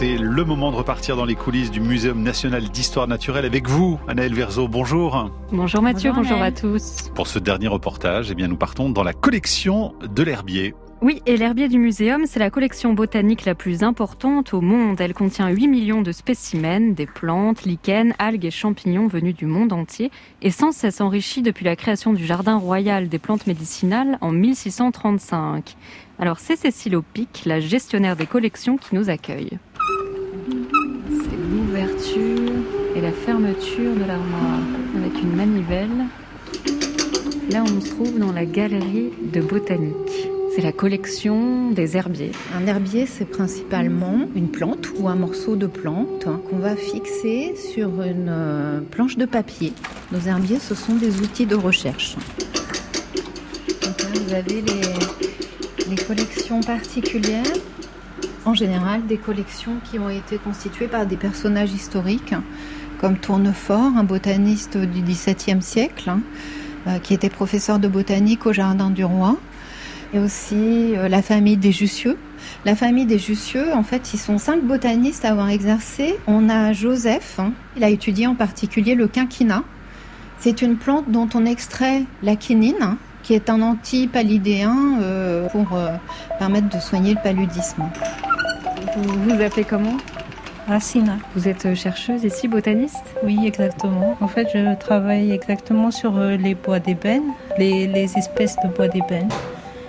C'est 0.00 0.16
le 0.16 0.44
moment 0.46 0.70
de 0.72 0.76
repartir 0.76 1.14
dans 1.14 1.26
les 1.26 1.34
coulisses 1.34 1.70
du 1.70 1.78
Muséum 1.78 2.22
national 2.22 2.70
d'histoire 2.70 3.06
naturelle 3.06 3.44
avec 3.44 3.68
vous, 3.68 4.00
Anaël 4.08 4.32
Verzo. 4.32 4.66
Bonjour. 4.66 5.30
Bonjour 5.52 5.82
Mathieu, 5.82 6.10
bonjour, 6.14 6.40
à 6.40 6.50
tous. 6.50 7.10
Pour 7.14 7.26
ce 7.26 7.38
dernier 7.38 7.68
reportage, 7.68 8.30
eh 8.30 8.34
bien, 8.34 8.48
nous 8.48 8.56
partons 8.56 8.88
dans 8.88 9.02
la 9.02 9.12
collection 9.12 9.92
de 10.02 10.22
l'herbier. 10.22 10.74
Oui, 11.02 11.22
et 11.24 11.38
l'herbier 11.38 11.68
du 11.68 11.78
muséum, 11.78 12.26
c'est 12.26 12.40
la 12.40 12.50
collection 12.50 12.92
botanique 12.92 13.46
la 13.46 13.54
plus 13.54 13.82
importante 13.82 14.52
au 14.52 14.60
monde. 14.60 15.00
Elle 15.00 15.14
contient 15.14 15.48
8 15.48 15.66
millions 15.66 16.02
de 16.02 16.12
spécimens, 16.12 16.92
des 16.92 17.06
plantes, 17.06 17.64
lichens, 17.64 18.12
algues 18.18 18.44
et 18.44 18.50
champignons 18.50 19.06
venus 19.06 19.34
du 19.34 19.46
monde 19.46 19.72
entier 19.72 20.10
et 20.42 20.50
sans 20.50 20.72
cesse 20.72 21.00
enrichis 21.00 21.40
depuis 21.40 21.64
la 21.64 21.74
création 21.74 22.12
du 22.12 22.26
Jardin 22.26 22.58
royal 22.58 23.08
des 23.08 23.18
plantes 23.18 23.46
médicinales 23.46 24.18
en 24.20 24.30
1635. 24.30 25.74
Alors 26.18 26.38
c'est 26.38 26.56
Cécile 26.56 26.96
Opic, 26.96 27.44
la 27.46 27.60
gestionnaire 27.60 28.16
des 28.16 28.26
collections, 28.26 28.76
qui 28.76 28.94
nous 28.94 29.08
accueille. 29.08 29.58
C'est 31.08 31.38
l'ouverture 31.50 32.52
et 32.94 33.00
la 33.00 33.12
fermeture 33.12 33.94
de 33.94 34.04
l'armoire 34.04 34.60
avec 34.96 35.22
une 35.22 35.34
manivelle. 35.34 36.06
Là, 37.50 37.64
on 37.64 37.80
se 37.80 37.88
trouve 37.88 38.18
dans 38.18 38.32
la 38.32 38.44
galerie 38.44 39.12
de 39.32 39.40
botanique. 39.40 40.29
C'est 40.52 40.62
la 40.62 40.72
collection 40.72 41.70
des 41.70 41.96
herbiers. 41.96 42.32
Un 42.56 42.66
herbier, 42.66 43.06
c'est 43.06 43.24
principalement 43.24 44.28
une 44.34 44.48
plante 44.48 44.88
ou 44.98 45.08
un 45.08 45.14
morceau 45.14 45.54
de 45.54 45.68
plante 45.68 46.26
qu'on 46.48 46.56
va 46.56 46.74
fixer 46.74 47.54
sur 47.56 48.02
une 48.02 48.28
euh, 48.28 48.80
planche 48.80 49.16
de 49.16 49.26
papier. 49.26 49.72
Nos 50.10 50.18
herbiers, 50.20 50.58
ce 50.58 50.74
sont 50.74 50.94
des 50.94 51.20
outils 51.20 51.46
de 51.46 51.54
recherche. 51.54 52.16
vous 54.14 54.32
avez 54.34 54.60
les, 54.62 55.88
les 55.88 55.96
collections 55.96 56.60
particulières. 56.60 57.44
En 58.44 58.54
général, 58.54 59.06
des 59.06 59.18
collections 59.18 59.76
qui 59.88 60.00
ont 60.00 60.10
été 60.10 60.38
constituées 60.38 60.88
par 60.88 61.06
des 61.06 61.16
personnages 61.16 61.72
historiques, 61.72 62.34
comme 63.00 63.18
Tournefort, 63.18 63.92
un 63.96 64.04
botaniste 64.04 64.76
du 64.76 65.00
XVIIe 65.02 65.62
siècle, 65.62 66.10
hein, 66.10 66.22
euh, 66.88 66.98
qui 66.98 67.14
était 67.14 67.30
professeur 67.30 67.78
de 67.78 67.86
botanique 67.86 68.46
au 68.46 68.52
Jardin 68.52 68.90
du 68.90 69.04
Roi 69.04 69.36
et 70.12 70.18
aussi 70.18 70.96
euh, 70.96 71.08
la 71.08 71.22
famille 71.22 71.56
des 71.56 71.72
Jussieu. 71.72 72.16
La 72.64 72.74
famille 72.74 73.06
des 73.06 73.18
Jussieu, 73.18 73.72
en 73.74 73.82
fait, 73.82 74.12
ils 74.14 74.18
sont 74.18 74.38
cinq 74.38 74.62
botanistes 74.62 75.24
à 75.24 75.30
avoir 75.30 75.50
exercé. 75.50 76.18
On 76.26 76.48
a 76.48 76.72
Joseph, 76.72 77.38
hein. 77.38 77.52
il 77.76 77.84
a 77.84 77.88
étudié 77.88 78.26
en 78.26 78.34
particulier 78.34 78.94
le 78.94 79.08
quinquina. 79.08 79.62
C'est 80.38 80.62
une 80.62 80.76
plante 80.76 81.10
dont 81.10 81.28
on 81.34 81.44
extrait 81.44 82.04
la 82.22 82.34
quinine, 82.34 82.76
hein, 82.80 82.96
qui 83.22 83.34
est 83.34 83.50
un 83.50 83.60
antipaludéen 83.60 84.98
euh, 85.02 85.48
pour 85.48 85.74
euh, 85.74 85.90
permettre 86.38 86.68
de 86.74 86.80
soigner 86.80 87.14
le 87.14 87.22
paludisme. 87.22 87.84
Vous 88.96 89.34
vous 89.34 89.42
appelez 89.42 89.64
comment? 89.64 89.96
Racina. 90.66 91.16
Vous 91.34 91.48
êtes 91.48 91.74
chercheuse 91.74 92.24
ici, 92.24 92.46
botaniste? 92.46 93.14
Oui, 93.24 93.38
exactement. 93.44 94.16
En 94.20 94.28
fait, 94.28 94.46
je 94.54 94.74
travaille 94.76 95.32
exactement 95.32 95.90
sur 95.90 96.18
les 96.18 96.54
bois 96.54 96.78
d'ébène, 96.78 97.24
les, 97.58 97.86
les 97.86 98.16
espèces 98.16 98.56
de 98.62 98.68
bois 98.68 98.88
d'ébène. 98.88 99.28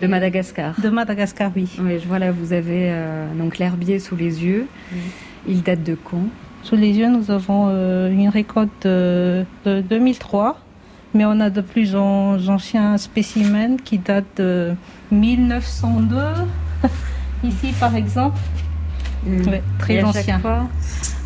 De 0.00 0.06
Madagascar. 0.06 0.78
De 0.80 0.90
Madagascar, 0.90 1.50
oui. 1.56 1.68
Oui, 1.78 1.98
voilà, 2.06 2.30
vous 2.30 2.52
avez 2.52 2.90
euh, 2.90 3.26
donc 3.34 3.58
l'herbier 3.58 3.98
sous 3.98 4.16
les 4.16 4.44
yeux. 4.44 4.66
Il 5.48 5.62
date 5.62 5.82
de 5.82 5.94
quand? 5.94 6.26
Sous 6.62 6.76
les 6.76 6.90
yeux, 6.90 7.08
nous 7.08 7.30
avons 7.30 7.68
euh, 7.68 8.10
une 8.10 8.28
récolte 8.28 8.86
de, 8.86 9.46
2003, 9.64 10.58
mais 11.14 11.24
on 11.24 11.40
a 11.40 11.48
de 11.48 11.60
plus 11.60 11.96
en 11.96 12.36
anciens 12.48 12.98
spécimens 12.98 13.76
qui 13.84 13.98
datent 13.98 14.24
de 14.36 14.74
1902. 15.12 16.16
Ici, 17.44 17.72
par 17.78 17.94
exemple. 17.96 18.38
Hmm. 19.24 19.42
très 19.78 20.02
ancien. 20.02 20.40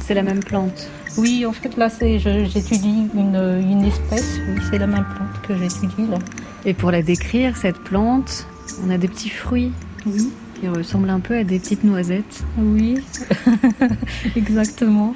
C'est 0.01 0.15
la 0.15 0.23
même 0.23 0.41
plante. 0.45 0.89
Oui, 1.19 1.45
en 1.45 1.53
fait, 1.53 1.77
là, 1.77 1.89
j'étudie 2.01 3.09
une, 3.15 3.63
une 3.69 3.85
espèce. 3.85 4.39
Oui, 4.49 4.63
c'est 4.71 4.79
la 4.79 4.87
même 4.87 5.05
plante 5.05 5.43
que 5.47 5.57
j'étudie 5.57 6.07
là. 6.09 6.19
Et 6.65 6.75
pour 6.75 6.91
la 6.91 7.03
décrire, 7.03 7.57
cette 7.57 7.79
plante, 7.79 8.47
on 8.85 8.91
a 8.91 8.99
des 8.99 9.09
petits 9.09 9.31
fruits. 9.31 9.73
Oui. 10.07 10.31
Qui 10.61 10.69
ressemblent 10.69 11.11
un 11.11 11.21
peu 11.21 11.37
à 11.37 11.45
des 11.45 11.59
petites 11.59 11.85
noisettes. 11.85 12.45
Oui, 12.59 12.97
exactement. 14.37 15.15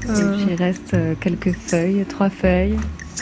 Puis 0.00 0.12
il 0.48 0.54
reste 0.54 0.94
euh, 0.94 1.14
quelques 1.20 1.52
feuilles, 1.52 2.04
trois 2.08 2.30
feuilles. 2.30 2.76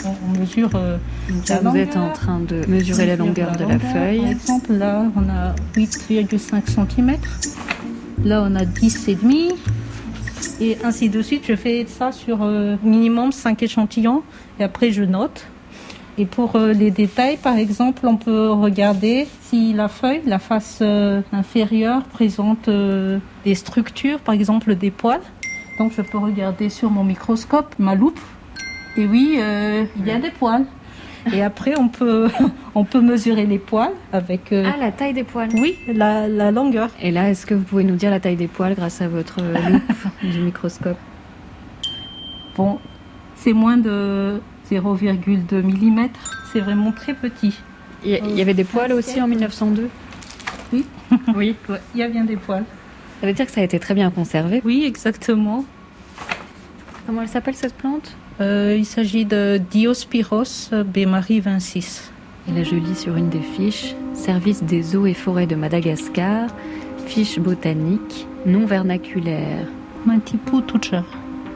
On 0.05 0.39
mesure. 0.39 0.71
Euh, 0.75 0.97
vous 1.29 1.77
êtes 1.77 1.95
en 1.95 2.11
train 2.11 2.39
de 2.39 2.65
mesurer 2.67 3.05
la 3.05 3.15
longueur 3.15 3.55
de 3.55 3.65
la 3.65 3.79
feuille. 3.79 4.21
Par 4.21 4.29
exemple, 4.29 4.73
là, 4.73 5.05
on 5.15 5.29
a 5.29 5.53
8,5 5.75 6.63
cm. 6.67 7.17
Là, 8.23 8.43
on 8.47 8.55
a 8.55 8.63
10,5 8.63 9.53
et 10.61 10.77
ainsi 10.83 11.09
de 11.09 11.21
suite. 11.21 11.43
Je 11.47 11.55
fais 11.55 11.85
ça 11.87 12.11
sur 12.11 12.39
euh, 12.41 12.75
minimum 12.83 13.31
5 13.31 13.63
échantillons 13.63 14.23
et 14.59 14.63
après 14.63 14.91
je 14.91 15.03
note. 15.03 15.47
Et 16.17 16.25
pour 16.25 16.55
euh, 16.55 16.73
les 16.73 16.91
détails, 16.91 17.37
par 17.37 17.57
exemple, 17.57 18.05
on 18.05 18.17
peut 18.17 18.51
regarder 18.51 19.27
si 19.41 19.73
la 19.73 19.87
feuille, 19.87 20.21
la 20.25 20.37
face 20.37 20.79
euh, 20.81 21.21
inférieure, 21.31 22.03
présente 22.03 22.67
euh, 22.67 23.17
des 23.45 23.55
structures, 23.55 24.19
par 24.19 24.35
exemple 24.35 24.75
des 24.75 24.91
poils. 24.91 25.21
Donc 25.79 25.91
je 25.97 26.03
peux 26.03 26.19
regarder 26.19 26.69
sur 26.69 26.91
mon 26.91 27.03
microscope, 27.03 27.73
ma 27.79 27.95
loupe. 27.95 28.19
Et 28.95 29.07
oui, 29.07 29.39
il 29.39 30.05
y 30.05 30.11
a 30.11 30.19
des 30.19 30.29
poils. 30.29 30.65
Et 31.33 31.41
après, 31.41 31.73
on 31.79 31.87
peut, 31.87 32.29
on 32.75 32.83
peut 32.83 33.01
mesurer 33.01 33.47
les 33.47 33.57
poils 33.57 33.93
avec... 34.11 34.53
ah, 34.53 34.77
la 34.79 34.91
taille 34.91 35.13
des 35.13 35.23
poils 35.23 35.49
Oui, 35.55 35.75
la, 35.87 36.27
la 36.27 36.51
longueur. 36.51 36.89
Et 37.01 37.09
là, 37.09 37.31
est-ce 37.31 37.47
que 37.47 37.55
vous 37.55 37.63
pouvez 37.63 37.85
nous 37.85 37.95
dire 37.95 38.11
la 38.11 38.19
taille 38.19 38.35
des 38.35 38.47
poils 38.47 38.75
grâce 38.75 39.01
à 39.01 39.07
votre 39.07 39.41
loupe 39.71 40.31
du 40.31 40.41
microscope? 40.41 40.97
Bon, 42.55 42.77
c'est 43.35 43.53
moins 43.53 43.77
de 43.77 44.39
0,2 44.79 45.61
mm. 45.61 46.09
C'est 46.51 46.59
vraiment 46.59 46.91
très 46.91 47.13
petit. 47.13 47.53
Il 48.05 48.11
y, 48.11 48.41
avait 48.41 48.53
des 48.53 48.65
poils 48.65 48.91
aussi 48.91 49.21
en 49.21 49.27
1902 49.27 49.89
Oui. 50.73 50.85
oui, 51.35 51.55
il 51.95 51.99
y 51.99 52.03
a 52.03 52.09
bien 52.09 52.25
des 52.25 52.35
poils. 52.35 52.65
Ça 53.21 53.27
veut 53.27 53.33
dire 53.33 53.45
que 53.45 53.51
ça 53.51 53.61
a 53.61 53.63
été 53.63 53.79
très 53.79 53.93
bien 53.93 54.11
conservé 54.11 54.61
Oui, 54.65 54.83
exactement. 54.85 55.63
Comment 57.05 57.21
elle 57.21 57.29
s'appelle 57.29 57.55
cette 57.55 57.75
plante? 57.75 58.17
Euh, 58.41 58.75
Il 58.77 58.85
s'agit 58.85 59.23
de 59.23 59.61
Diospyros 59.71 60.71
Bémarie 60.85 61.39
26. 61.39 62.11
Et 62.49 62.51
là, 62.51 62.63
je 62.63 62.75
lis 62.75 62.95
sur 62.95 63.15
une 63.15 63.29
des 63.29 63.39
fiches 63.39 63.95
Service 64.13 64.63
des 64.63 64.95
eaux 64.95 65.05
et 65.05 65.13
forêts 65.13 65.47
de 65.47 65.55
Madagascar, 65.55 66.49
fiche 67.07 67.39
botanique, 67.39 68.27
non 68.45 68.65
vernaculaire. 68.65 69.67
Mantipu 70.05 70.57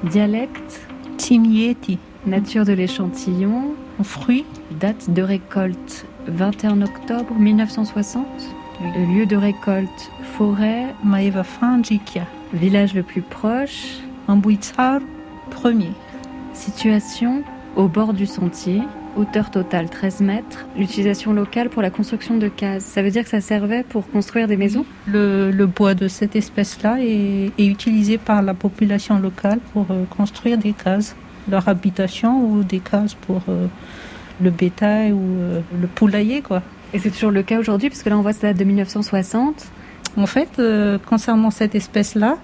Dialecte? 0.04 0.88
Timieti. 1.18 2.00
Nature 2.28 2.66
de 2.66 2.74
l'échantillon. 2.74 3.74
Fruit. 4.04 4.44
Date 4.82 5.10
de 5.12 5.22
récolte 5.22 6.06
21 6.28 6.82
octobre 6.82 7.34
1960. 7.34 8.26
lieu 9.16 9.26
de 9.26 9.38
récolte 9.38 10.12
forêt. 10.38 10.94
Maeva 11.06 11.46
Franjikia. 11.46 12.28
Village 12.52 12.94
le 12.94 13.04
plus 13.04 13.22
proche. 13.22 14.00
Ambuitsar, 14.28 15.00
premier. 15.52 15.92
Situation 16.54 17.44
au 17.78 17.88
bord 17.88 18.14
du 18.14 18.26
sentier. 18.26 18.82
Hauteur 19.16 19.50
totale 19.50 19.90
13 19.90 20.20
mètres. 20.20 20.68
L'utilisation 20.78 21.32
locale 21.32 21.70
pour 21.70 21.82
la 21.82 21.90
construction 21.90 22.38
de 22.38 22.50
cases. 22.50 22.84
Ça 22.84 23.02
veut 23.04 23.10
dire 23.10 23.24
que 23.24 23.30
ça 23.30 23.40
servait 23.40 23.84
pour 23.84 24.06
construire 24.12 24.50
des 24.50 24.58
maisons? 24.58 24.86
Le, 25.08 25.66
bois 25.66 25.94
de 25.94 26.10
cette 26.10 26.36
espèce-là 26.36 26.98
est, 27.00 27.54
utilisé 27.58 28.18
par 28.18 28.42
la 28.42 28.54
population 28.54 29.18
locale 29.18 29.60
pour 29.72 29.86
euh, 29.92 30.04
construire 30.10 30.58
des 30.58 30.74
cases 30.74 31.16
leur 31.50 31.68
habitation 31.68 32.44
ou 32.44 32.64
des 32.64 32.80
cases 32.80 33.14
pour 33.14 33.42
euh, 33.50 33.68
le 34.42 34.50
bétail 34.50 35.12
ou 35.12 35.22
euh, 35.22 35.62
le 35.80 35.88
poulailler. 35.88 36.42
Quoi. 36.42 36.62
Et 36.94 37.00
c'est 37.00 37.12
toujours 37.12 37.32
le 37.32 37.44
cas 37.44 37.60
aujourd'hui, 37.60 37.90
parce 37.90 38.04
que 38.04 38.10
là 38.10 38.18
on 38.18 38.22
voit 38.22 38.34
ça 38.34 38.48
date 38.48 38.58
de 38.58 38.64
1960. 38.64 39.66
En 40.18 40.26
fait, 40.26 40.50
euh, 40.58 40.98
concernant 40.98 41.52
cette 41.52 41.76
espèce-là, 41.76 42.38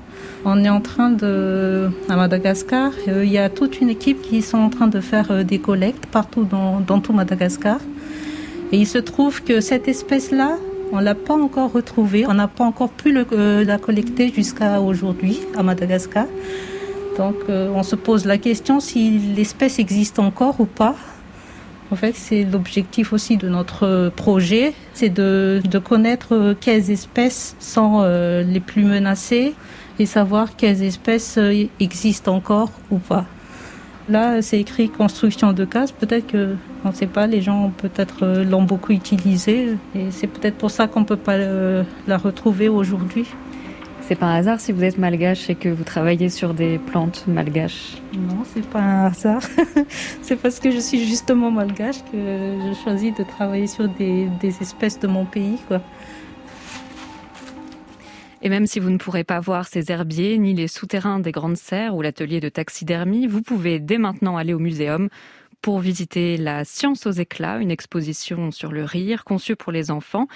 on 0.46 0.64
est 0.64 0.70
en 0.70 0.82
train 0.82 1.10
de, 1.10 1.90
à 2.08 2.16
Madagascar, 2.16 2.92
il 3.08 3.32
y 3.32 3.40
a 3.40 3.50
toute 3.50 3.82
une 3.82 3.90
équipe 3.90 4.22
qui 4.22 4.44
sont 4.44 4.60
en 4.60 4.70
train 4.70 4.88
de 4.88 5.00
faire 5.00 5.44
des 5.44 5.58
collectes 5.58 6.06
partout 6.06 6.44
dans, 6.44 6.80
dans 6.82 7.00
tout 7.00 7.14
Madagascar. 7.14 7.80
Et 8.72 8.78
il 8.78 8.88
se 8.88 9.00
trouve 9.00 9.44
que 9.44 9.60
cette 9.60 9.88
espèce-là, 9.88 10.58
on 10.92 11.00
l'a 11.00 11.16
pas 11.16 11.34
encore 11.34 11.72
retrouvée, 11.72 12.26
on 12.28 12.36
n'a 12.36 12.48
pas 12.48 12.64
encore 12.64 12.90
pu 12.90 13.12
le, 13.12 13.64
la 13.64 13.78
collecter 13.80 14.32
jusqu'à 14.32 14.80
aujourd'hui 14.80 15.40
à 15.58 15.64
Madagascar. 15.64 16.26
Donc 17.18 17.36
euh, 17.50 17.70
on 17.74 17.84
se 17.84 17.96
pose 17.96 18.26
la 18.26 18.38
question 18.38 18.80
si 18.80 19.20
l'espèce 19.36 19.80
existe 19.80 20.20
encore 20.20 20.60
ou 20.60 20.66
pas. 20.66 20.96
En 21.92 21.96
fait, 21.96 22.16
c'est 22.16 22.44
l'objectif 22.44 23.14
aussi 23.14 23.38
de 23.38 23.48
notre 23.50 24.12
projet, 24.16 24.74
c'est 24.94 25.10
de, 25.10 25.62
connaître 25.84 26.56
quelles 26.60 26.90
espèces 26.90 27.56
sont 27.60 28.02
euh, 28.02 28.42
les 28.42 28.60
plus 28.60 28.84
menacées 28.84 29.54
et 30.00 30.08
savoir 30.08 30.56
quelles 30.56 30.82
espèces 30.82 31.38
euh, 31.38 31.66
existent 31.80 32.36
encore 32.36 32.72
ou 32.90 32.98
pas. 32.98 33.26
Là, 34.10 34.42
c'est 34.42 34.60
écrit 34.60 34.90
construction 34.90 35.54
de 35.54 35.66
cases. 35.66 35.92
Peut-être 35.92 36.28
que, 36.28 36.56
on 36.84 36.90
ne 36.90 36.94
sait 36.94 37.08
pas, 37.08 37.28
les 37.28 37.42
gens 37.42 37.72
peut-être 37.78 38.26
l'ont 38.44 38.64
beaucoup 38.64 38.92
utilisé 38.92 39.78
et 39.96 40.08
c'est 40.10 40.28
peut-être 40.28 40.58
pour 40.58 40.72
ça 40.72 40.88
qu'on 40.88 41.02
ne 41.02 41.06
peut 41.06 41.16
pas 41.16 41.38
la 41.38 42.18
retrouver 42.18 42.68
aujourd'hui. 42.68 43.28
C'est 44.08 44.16
pas 44.16 44.26
un 44.26 44.36
hasard 44.36 44.60
si 44.60 44.74
vous 44.74 44.84
êtes 44.84 44.98
malgache 44.98 45.50
et 45.50 45.56
que 45.56 45.70
vous 45.70 45.86
travaillez 45.86 46.28
sur 46.28 46.54
des 46.54 46.78
plantes 46.78 47.26
malgaches 47.26 47.96
Non, 48.14 48.44
c'est 48.54 48.68
pas 48.68 48.82
un 48.82 49.06
hasard. 49.06 49.42
c'est 50.22 50.36
parce 50.36 50.60
que 50.60 50.72
je 50.72 50.80
suis 50.80 51.08
justement 51.08 51.52
malgache 51.52 52.04
que 52.12 52.18
je 52.18 52.74
choisis 52.84 53.14
de 53.16 53.24
travailler 53.24 53.68
sur 53.68 53.88
des, 53.88 54.28
des 54.42 54.62
espèces 54.62 55.00
de 55.00 55.08
mon 55.08 55.24
pays, 55.24 55.58
quoi. 55.70 55.82
Et 58.42 58.50
même 58.50 58.68
si 58.68 58.82
vous 58.82 58.90
ne 58.90 58.98
pourrez 58.98 59.24
pas 59.24 59.40
voir 59.40 59.68
ces 59.68 59.90
herbiers, 59.90 60.38
ni 60.38 60.54
les 60.54 60.68
souterrains 60.68 61.22
des 61.22 61.32
grandes 61.32 61.56
serres 61.56 61.96
ou 61.96 62.02
l'atelier 62.02 62.42
de 62.42 62.50
taxidermie, 62.50 63.26
vous 63.26 63.42
pouvez 63.42 63.80
dès 63.80 63.98
maintenant 63.98 64.36
aller 64.36 64.54
au 64.54 64.60
muséum 64.60 65.08
pour 65.62 65.80
visiter 65.80 66.36
la 66.36 66.66
Science 66.66 67.08
aux 67.08 67.12
éclats, 67.12 67.60
une 67.60 67.72
exposition 67.72 68.52
sur 68.52 68.74
le 68.74 68.84
rire 68.84 69.24
conçue 69.24 69.56
pour 69.56 69.72
les 69.72 69.92
enfants 69.92 70.28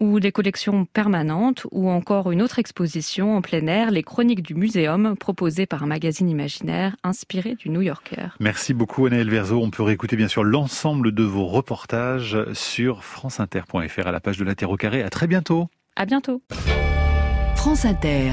ou 0.00 0.18
des 0.18 0.32
collections 0.32 0.84
permanentes, 0.86 1.66
ou 1.70 1.90
encore 1.90 2.32
une 2.32 2.42
autre 2.42 2.58
exposition 2.58 3.36
en 3.36 3.42
plein 3.42 3.66
air, 3.66 3.90
les 3.90 4.02
chroniques 4.02 4.42
du 4.42 4.54
muséum, 4.54 5.14
proposées 5.16 5.66
par 5.66 5.82
un 5.82 5.86
magazine 5.86 6.28
imaginaire 6.28 6.96
inspiré 7.04 7.54
du 7.54 7.68
New 7.68 7.82
Yorker. 7.82 8.28
Merci 8.40 8.74
beaucoup 8.74 9.06
Anaël 9.06 9.30
Verzo. 9.30 9.60
On 9.62 9.70
peut 9.70 9.82
réécouter 9.82 10.16
bien 10.16 10.28
sûr 10.28 10.42
l'ensemble 10.42 11.12
de 11.12 11.22
vos 11.22 11.46
reportages 11.46 12.38
sur 12.52 13.04
franceinter.fr 13.04 14.06
à 14.06 14.12
la 14.12 14.20
page 14.20 14.38
de 14.38 14.44
la 14.44 14.54
Terre 14.54 14.70
au 14.70 14.76
carré. 14.76 15.02
À 15.02 15.10
très 15.10 15.26
bientôt. 15.26 15.68
À 15.96 16.06
bientôt. 16.06 16.42
France 17.56 17.84
Inter. 17.84 18.32